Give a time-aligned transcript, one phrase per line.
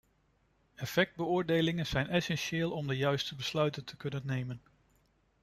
[0.75, 4.61] Effectbeoordelingen zijn essentieel om de juiste besluiten te kunnen nemen.